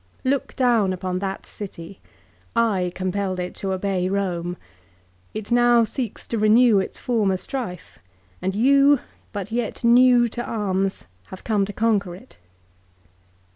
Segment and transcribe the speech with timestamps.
[0.23, 2.01] "Look down upon that city.
[2.55, 4.57] I compelled it to obey Rome.
[5.35, 7.99] It now seeks to renew its former strife,
[8.41, 8.99] and you,
[9.31, 12.37] but yet new to arms, have come to conquer it."